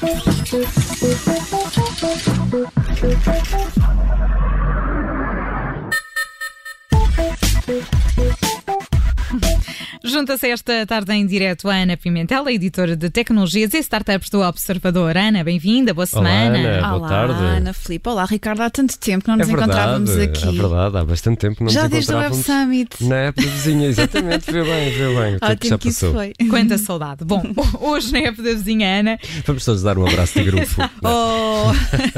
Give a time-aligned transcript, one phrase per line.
[0.00, 0.52] Thank
[3.76, 3.97] you.
[10.18, 15.16] Junta-se esta tarde em direto a Ana Pimentel, editora de tecnologias e startups do Observador.
[15.16, 16.58] Ana, bem-vinda, boa semana.
[16.58, 17.44] Olá, Ana, boa Olá, tarde.
[17.44, 18.08] Ana Filipe.
[18.08, 18.60] Olá, Ricardo.
[18.62, 20.48] Há tanto tempo que não É nos verdade, encontrávamos aqui.
[20.48, 23.04] é verdade, há bastante tempo que não Já nos desde o Web encontrávamos Summit.
[23.04, 26.06] na app da vizinha, exatamente, vê bem, vê bem, o tempo que já que isso
[26.06, 26.14] passou.
[26.14, 26.48] foi.
[26.48, 27.24] Quanta saudade.
[27.24, 27.42] Bom,
[27.80, 30.66] hoje na época da vizinha Ana, Vamos todos dar um abraço de grupo.
[31.04, 31.70] Oh,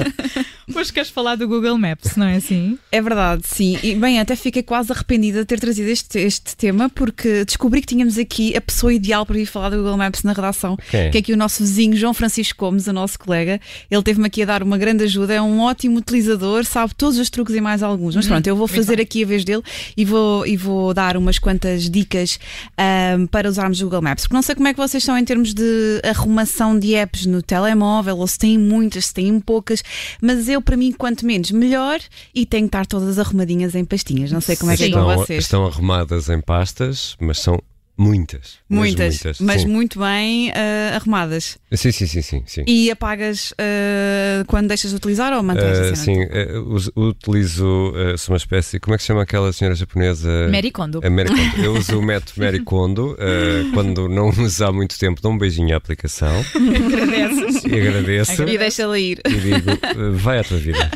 [0.79, 2.79] hoje queres falar do Google Maps, não é assim?
[2.91, 3.79] é verdade, sim.
[3.83, 7.87] E bem, até fiquei quase arrependida de ter trazido este, este tema porque descobri que
[7.87, 10.77] tínhamos aqui a pessoa ideal para vir falar do Google Maps na redação.
[10.91, 11.11] Quem?
[11.11, 13.61] Que é aqui o nosso vizinho João Francisco Gomes, o nosso colega.
[13.91, 17.31] Ele teve-me aqui a dar uma grande ajuda, é um ótimo utilizador, sabe todos os
[17.31, 18.17] truques e mais alguns.
[18.17, 19.63] Mas pronto, eu vou fazer aqui a vez dele
[19.97, 22.39] e vou, e vou dar umas quantas dicas
[22.77, 24.25] ahm, para usarmos o Google Maps.
[24.25, 27.43] Porque não sei como é que vocês são em termos de arrumação de apps no
[27.43, 29.83] telemóvel, ou se têm muitas, se têm poucas,
[30.21, 32.01] mas eu, para mim, quanto menos, melhor
[32.35, 34.31] e tenho que estar todas arrumadinhas em pastinhas.
[34.33, 35.45] Não sei como é que é com vocês.
[35.45, 37.61] estão arrumadas em pastas, mas são
[38.03, 38.55] muitas.
[38.69, 41.59] mas Muitas, mas muito bem ah, arrumadas.
[41.73, 42.43] Sim, sim, sim, sim.
[42.47, 42.65] sim.
[42.67, 46.15] E apagas ah, quando deixas de utilizar ou mantens Ah, assim?
[46.15, 46.27] sim,
[46.67, 48.81] uso- utilizo sou uma espécie.
[48.81, 50.49] Como é que se chama aquela senhora japonesa?
[50.51, 51.01] Mary Kondo.
[51.05, 51.41] A Mary Kondo.
[51.65, 55.39] Eu uso o método Mary Kondo ah, quando não uso há muito tempo, dou um
[55.39, 57.65] beijinho à aplicação Agradeces.
[57.65, 59.21] e agradeço E deixa-la ir.
[59.27, 59.71] e digo:
[60.17, 60.91] vai à tua vida.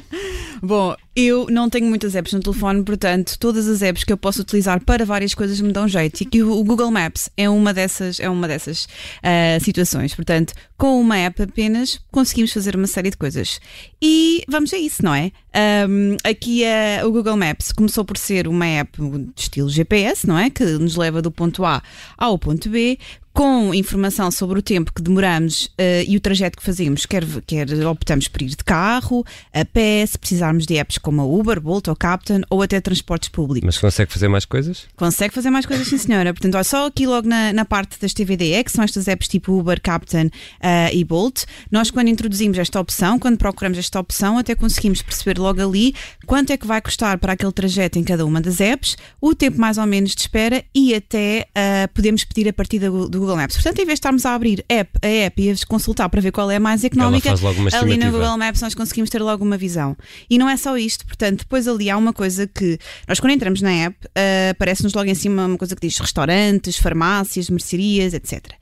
[0.62, 4.42] Bom, eu não tenho muitas apps no telefone, portanto, todas as apps que eu posso
[4.42, 6.22] utilizar para várias coisas me dão jeito.
[6.22, 8.88] E que o Google Maps é uma dessas, é uma dessas
[9.22, 10.14] ah, situações.
[10.14, 13.60] Portanto, com uma app apenas conseguimos fazer uma série de coisas.
[14.02, 15.30] E vamos a isso, não é?
[15.54, 20.36] Ahm, aqui a- o Google Maps começou por ser uma app de estilo GPS, não
[20.38, 20.50] é?
[20.50, 21.82] Que nos leva do ponto A
[22.18, 22.98] ao ponto B.
[23.32, 27.68] Com informação sobre o tempo que demoramos ah, e o trajeto que fazemos, quer, quer
[27.86, 31.86] optamos por ir de carro, a pé, se precisarmos de apps como a Uber, Bolt
[31.88, 33.66] ou Captain ou até transportes públicos.
[33.66, 34.86] Mas consegue fazer mais coisas?
[34.96, 36.32] Consegue fazer mais coisas, sim, senhora.
[36.32, 39.52] Portanto, olha, só aqui logo na, na parte das TVDE, que são estas apps tipo
[39.52, 40.30] Uber, Captain
[40.60, 45.38] ah, e Bolt, nós quando introduzimos esta opção, quando procuramos esta opção, até conseguimos perceber
[45.38, 45.94] logo ali
[46.26, 49.60] quanto é que vai custar para aquele trajeto em cada uma das apps, o tempo
[49.60, 53.36] mais ou menos de espera e até ah, podemos pedir a partir do, do Google
[53.36, 53.56] Maps.
[53.56, 56.32] Portanto, em vez de estarmos a abrir app a app e a consultar para ver
[56.32, 57.30] qual é a mais económica,
[57.74, 58.14] ali no.
[58.14, 59.96] Google Maps nós conseguimos ter logo uma visão.
[60.30, 62.78] E não é só isto, portanto, depois ali há uma coisa que
[63.08, 66.76] nós quando entramos na app, ah, aparece-nos logo em cima uma coisa que diz restaurantes,
[66.76, 68.52] farmácias, mercearias, etc.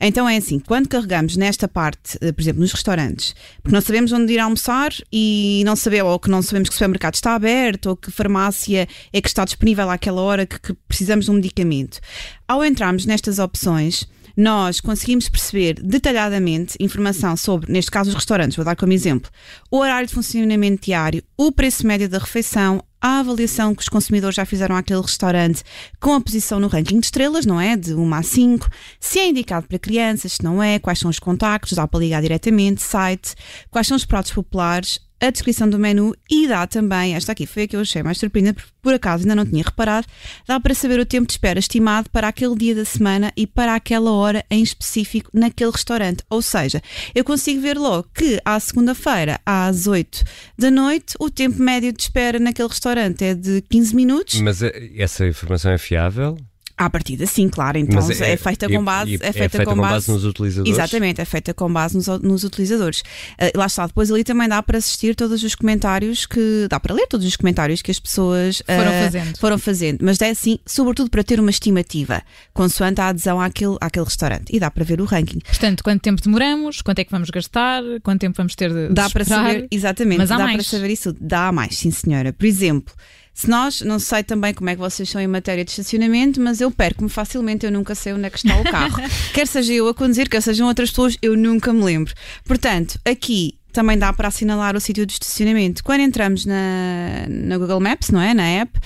[0.00, 4.12] Então é assim, quando carregamos nesta parte, ah, por exemplo, nos restaurantes, porque não sabemos
[4.12, 7.86] onde ir almoçar e não sabemos, ou que não sabemos que o supermercado está aberto,
[7.86, 11.98] ou que farmácia é que está disponível àquela hora que, que precisamos de um medicamento.
[12.46, 14.06] Ao entrarmos nestas opções,
[14.40, 19.30] nós conseguimos perceber detalhadamente informação sobre, neste caso, os restaurantes, vou dar como exemplo,
[19.70, 24.36] o horário de funcionamento diário, o preço médio da refeição, a avaliação que os consumidores
[24.36, 25.62] já fizeram àquele restaurante
[26.00, 27.76] com a posição no ranking de estrelas, não é?
[27.76, 31.18] De 1 a 5, se é indicado para crianças, se não é, quais são os
[31.18, 33.34] contactos, dá para ligar diretamente, site,
[33.70, 37.64] quais são os pratos populares, a descrição do menu e dá também, esta aqui foi
[37.64, 40.06] a que eu achei mais surpreendente, porque por acaso ainda não tinha reparado,
[40.46, 43.74] dá para saber o tempo de espera estimado para aquele dia da semana e para
[43.74, 46.24] aquela hora em específico naquele restaurante.
[46.30, 46.80] Ou seja,
[47.14, 50.24] eu consigo ver logo que à segunda-feira, às 8
[50.58, 54.40] da noite, o tempo médio de espera naquele restaurante é de 15 minutos.
[54.40, 56.36] Mas eh, essa informação é fiável?
[56.80, 57.76] À partida, sim, claro.
[57.76, 59.10] Então Mas é, feita com base.
[59.12, 60.72] e- é feita, com, base, nos utilizadores?
[60.72, 63.02] Exatamente, é feita com base nos, nos utilizadores.
[63.38, 66.66] Ah, lá está, depois ali também dá para assistir todos os comentários que.
[66.70, 69.38] dá para ler todos os comentários que as pessoas ah, Foram fazendo.
[69.38, 69.98] foram fazendo.
[70.02, 72.22] Mas é assim, sobretudo para ter uma estimativa,
[72.54, 74.44] consoante a adesão àquele, àquele restaurante.
[74.50, 75.40] E dá para ver o ranking.
[75.40, 78.94] Portanto, quanto tempo demoramos, quanto é que vamos gastar, quanto tempo vamos ter de de
[78.94, 79.46] Dá para esperar.
[79.52, 80.56] saber, exatamente, Mas há dá mais.
[80.56, 81.14] para saber isso.
[81.20, 82.32] Dá a mais, sim senhora.
[82.32, 82.94] Por exemplo,
[83.40, 86.60] se nós, não sei também como é que vocês são em matéria de estacionamento, mas
[86.60, 88.98] eu perco-me facilmente, eu nunca sei onde é que está o carro.
[89.32, 92.12] quer seja eu a conduzir, quer sejam outras pessoas, eu nunca me lembro.
[92.44, 95.82] Portanto, aqui também dá para assinalar o sítio de estacionamento.
[95.84, 98.34] Quando entramos na, na Google Maps, não é?
[98.34, 98.78] Na app,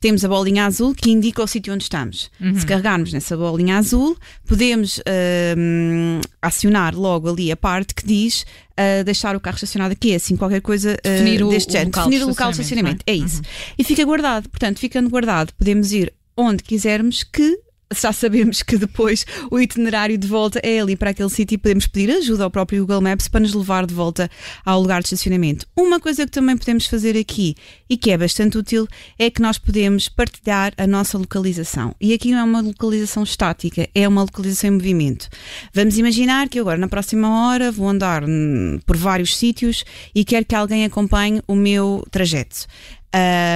[0.00, 2.30] temos a bolinha azul que indica o sítio onde estamos.
[2.58, 5.00] Se carregarmos nessa bolinha azul, podemos
[5.56, 8.42] hum, acionar logo ali a parte que diz
[8.78, 11.88] uh, deixar o carro estacionado aqui, assim, qualquer coisa uh, Definir o- deste o género.
[11.90, 13.04] local de Definir o local de estacionamento, estacionamento.
[13.06, 13.42] É isso.
[13.78, 14.48] E fica guardado.
[14.48, 17.58] Portanto, ficando guardado, podemos ir onde quisermos que
[17.94, 21.86] já sabemos que depois o itinerário de volta é ali para aquele sítio e podemos
[21.86, 24.30] pedir ajuda ao próprio Google Maps para nos levar de volta
[24.64, 25.66] ao lugar de estacionamento.
[25.76, 27.54] Uma coisa que também podemos fazer aqui
[27.88, 28.86] e que é bastante útil
[29.18, 31.94] é que nós podemos partilhar a nossa localização.
[32.00, 35.28] E aqui não é uma localização estática, é uma localização em movimento.
[35.72, 40.44] Vamos imaginar que agora, na próxima hora, vou andar hum, por vários sítios e quero
[40.44, 42.66] que alguém acompanhe o meu trajeto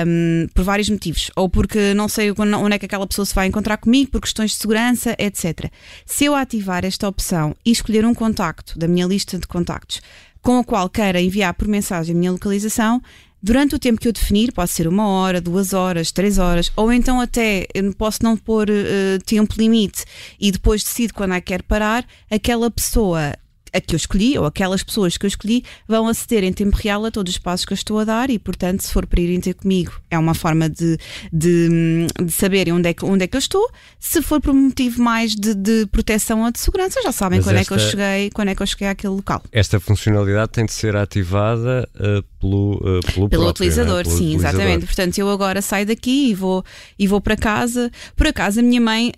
[0.06, 3.46] um, por vários motivos, ou porque não sei onde é que aquela pessoa se vai
[3.46, 5.70] encontrar comigo, por questões de segurança, etc.
[6.06, 10.00] Se eu ativar esta opção e escolher um contacto da minha lista de contactos
[10.40, 13.00] com o qual queira enviar por mensagem a minha localização,
[13.40, 16.93] durante o tempo que eu definir, pode ser uma hora, duas horas, três horas, ou
[16.93, 17.66] então até
[17.96, 20.05] posso não pôr uh, tempo limite
[20.40, 23.34] e depois decido quando é que quero parar, aquela pessoa
[23.72, 27.04] a que eu escolhi, ou aquelas pessoas que eu escolhi, vão aceder em tempo real
[27.04, 29.40] a todos os passos que eu estou a dar e, portanto, se for para irem
[29.40, 30.98] ter comigo, é uma forma de,
[31.32, 33.70] de, de saberem onde é, que, onde é que eu estou.
[33.98, 37.56] Se for por um motivo mais de, de proteção ou de segurança, já sabem quando
[37.56, 39.42] esta, é que eu cheguei, quando é que eu cheguei àquele local.
[39.50, 44.02] Esta funcionalidade tem de ser ativada uh, pelo, uh, pelo, pelo próprio, utilizador, né?
[44.04, 44.60] pelo sim, utilizador.
[44.60, 44.86] exatamente.
[44.86, 46.64] Portanto, eu agora saio daqui e vou,
[46.98, 47.90] e vou para casa.
[48.16, 49.12] Por acaso, a minha mãe,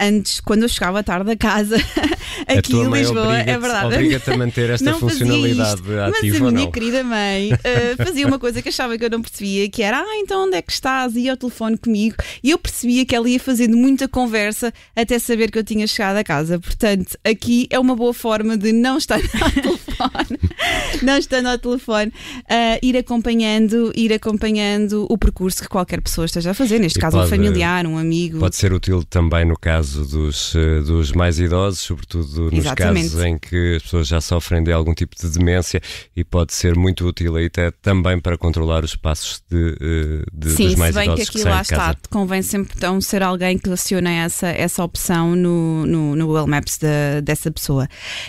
[0.00, 1.76] antes, quando eu chegava tarde a casa,
[2.46, 3.95] aqui em Lisboa, é verdade.
[3.96, 6.70] Obriga-te a manter esta não funcionalidade ativa mas a minha não.
[6.70, 10.16] querida mãe uh, fazia uma coisa que achava que eu não percebia, que era, ah,
[10.18, 11.14] então onde é que estás?
[11.16, 12.16] E ia ao telefone comigo.
[12.42, 16.16] E eu percebia que ela ia fazendo muita conversa até saber que eu tinha chegado
[16.16, 16.58] a casa.
[16.58, 20.38] Portanto, aqui é uma boa forma de não estar ao telefone,
[21.02, 22.12] não estando ao telefone,
[22.50, 27.00] uh, ir acompanhando, ir acompanhando o percurso que qualquer pessoa esteja a fazer, neste E
[27.02, 28.38] caso pode- um familiar, um amigo.
[28.38, 33.10] Pode ser útil também no caso dos, eh, dos mais idosos, sobretudo nos Exatamente.
[33.10, 35.80] casos em que as pessoas já sofrem de algum tipo de demência
[36.14, 40.50] e pode ser muito útil aí até também para controlar os passos de, eh, de-
[40.50, 43.00] Sim, dos se mais bem que idosos que, aqui lá de está, convém sempre então
[43.00, 47.88] ser alguém que acione essa, essa opção no, no, no Google Maps da- dessa pessoa.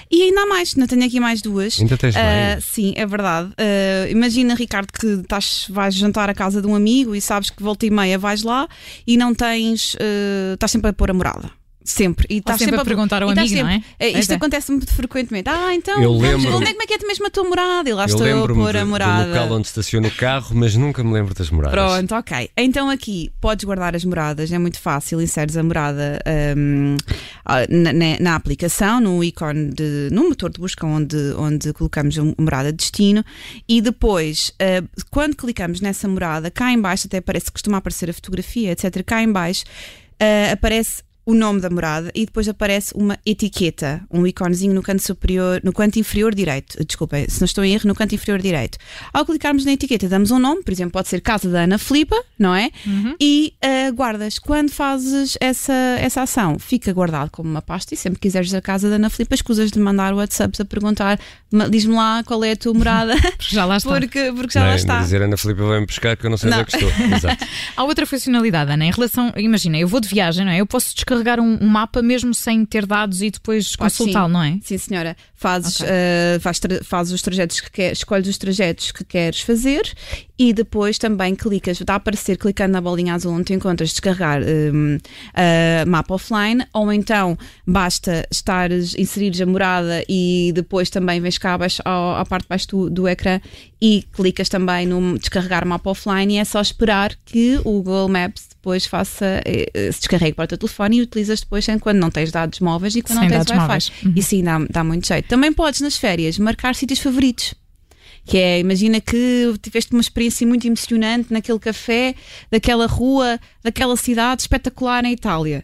[0.09, 1.79] E ainda há mais, não tenho aqui mais duas.
[1.79, 2.63] Ainda tens mais?
[2.65, 3.51] sim, é verdade.
[3.57, 7.61] Ah, imagina, Ricardo, que estás, vais jantar à casa de um amigo e sabes que
[7.63, 8.67] volta e meia vais lá
[9.05, 9.95] e não tens.
[9.99, 11.56] ah, estás sempre a pôr a morada.
[11.89, 12.25] Sempre.
[12.29, 13.81] E estás sempre a perguntar ao e estás amigo, não é?
[13.97, 14.33] eh, Isto Pois é.
[14.35, 15.49] acontece muito frequentemente.
[15.49, 17.89] Ah, então, Eu vamos- lembro- onde é, como é que é mesmo a tua morada?
[17.89, 19.27] E lá Eu estou a lembro-me pôr a do morada.
[19.27, 21.73] local onde estaciono o carro, mas nunca me lembro das moradas.
[21.79, 22.49] Pronto, ok.
[22.57, 25.21] Então aqui podes guardar as moradas, é muito fácil.
[25.21, 26.19] Inseres a morada
[26.57, 26.97] hum,
[27.45, 32.17] ah, na, na- na aplicação, no ícone, de, no motor de busca onde, onde colocamos
[32.19, 33.23] a morada de destino
[33.67, 38.13] e depois, ah, quando clicamos nessa morada, cá em baixo, até aparece, costuma aparecer a
[38.13, 39.03] fotografia, etc.
[39.05, 39.63] Cá em baixo
[40.19, 45.03] ah, aparece o nome da morada e depois aparece uma etiqueta, um iconezinho no canto
[45.03, 46.81] superior, no canto inferior direito.
[46.85, 48.77] Desculpem, se não estou em erro, no canto inferior direito.
[49.13, 52.15] Ao clicarmos na etiqueta, damos um nome, por exemplo, pode ser Casa da Ana Filipa,
[52.39, 52.69] não é?
[53.19, 54.39] E ah, guardas.
[54.39, 58.61] Quando fazes essa, essa ação, fica guardado como uma pasta e sempre que quiseres a
[58.61, 61.19] casa da Ana Filipa, escusas de mandar WhatsApps a perguntar,
[61.51, 63.89] "Ma- diz-me lá qual é a tua morada, Porque já lá está.
[63.89, 64.99] porque, porque já Nem- lá está.
[65.01, 66.59] dizer Ana Filipe vem buscar que eu não sei Não.
[66.61, 67.05] onde é que estou.
[67.17, 67.45] Exato.
[67.75, 69.33] Há outra funcionalidade, Ana, em relação.
[69.35, 70.59] Imagina, eu vou de viagem, não é?
[70.61, 74.59] Eu posso descarregar um, um mapa mesmo sem ter dados e depois consultá-lo, não é?
[74.61, 75.15] Sim, senhora.
[75.35, 75.87] Fazes, Ok.
[75.89, 79.91] eh, faz fazes os trajetos que queres, escolhes os trajetos que queres fazer
[80.37, 84.41] e depois também clicas, dá a aparecer clicando na bolinha azul onde tu encontras descarregar
[84.41, 84.97] hum,
[85.33, 91.53] a mapa offline, ou então basta estares, inserires a morada e depois também vens cá
[91.53, 93.39] abaixo, à parte de baixo do, do ecrã
[93.81, 98.47] e clicas também no descarregar mapa offline e é só esperar que o Google Maps
[98.67, 102.11] depois faça, eh, eh, se descarregue para o teu telefone e utilizas depois quando não
[102.11, 103.91] tens dados móveis e quando Sem não tens Wi-Fi.
[104.05, 104.13] Uhum.
[104.13, 105.25] E sim, dá, dá muito jeito.
[105.29, 107.53] Também podes nas férias marcar sítios favoritos.
[108.25, 112.13] Que é, imagina que tiveste uma experiência muito emocionante naquele café,
[112.51, 115.63] daquela rua, daquela cidade espetacular na Itália.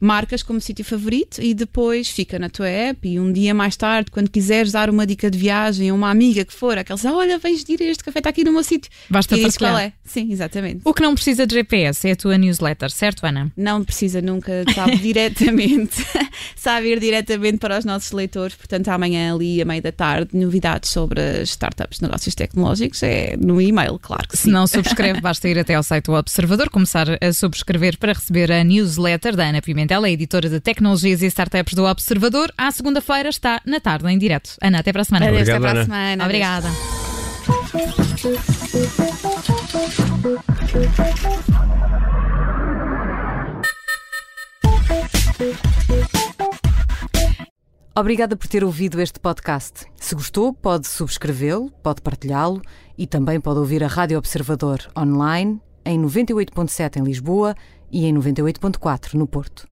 [0.00, 3.08] Marcas como sítio favorito e depois fica na tua app.
[3.08, 6.44] E um dia mais tarde, quando quiseres dar uma dica de viagem a uma amiga
[6.44, 8.62] que for, aquela diz: Olha, vens de ir a este café, está aqui no meu
[8.62, 8.90] sítio.
[9.08, 9.72] Basta e partilhar.
[9.72, 9.92] qual é.
[10.04, 10.80] Sim, exatamente.
[10.84, 13.52] O que não precisa de GPS é a tua newsletter, certo, Ana?
[13.56, 16.04] não precisa nunca, sabe diretamente,
[16.56, 18.54] sabe ir diretamente para os nossos leitores.
[18.54, 23.60] Portanto, amanhã ali, a meio da tarde, novidades sobre as startups, negócios tecnológicos, é no
[23.60, 24.50] e-mail, claro que Se sim.
[24.50, 28.62] não subscreve, basta ir até ao site do Observador, começar a subscrever para receber a
[28.64, 32.52] newsletter da Ana Pimentel, a editora de tecnologias e startups do Observador.
[32.56, 34.50] À segunda-feira está na tarde em direto.
[34.62, 35.26] Ana, até para a semana.
[35.26, 35.84] Adeus, Obrigado, até para a Ana.
[35.84, 36.24] semana.
[36.24, 36.68] Obrigada.
[47.96, 49.86] Obrigada por ter ouvido este podcast.
[49.96, 52.62] Se gostou, pode subscrevê-lo, pode partilhá-lo
[52.96, 57.54] e também pode ouvir a Rádio Observador online em 98.7 em Lisboa
[57.90, 59.68] e em 98.4 no Porto.